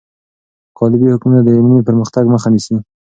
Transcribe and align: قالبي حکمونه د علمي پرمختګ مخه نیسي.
قالبي 0.79 1.05
حکمونه 1.13 1.39
د 1.43 1.47
علمي 1.57 1.79
پرمختګ 1.87 2.23
مخه 2.33 2.47
نیسي. 2.53 2.75